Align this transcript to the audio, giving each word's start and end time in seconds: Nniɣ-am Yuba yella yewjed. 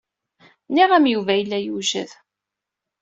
Nniɣ-am 0.69 1.05
Yuba 1.09 1.33
yella 1.35 1.57
yewjed. 1.59 2.11